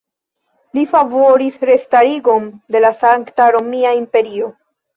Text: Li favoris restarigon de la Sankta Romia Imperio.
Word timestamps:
Li 0.77 0.85
favoris 0.93 1.59
restarigon 1.71 2.49
de 2.77 2.83
la 2.89 2.93
Sankta 3.05 3.49
Romia 3.59 3.95
Imperio. 4.03 4.53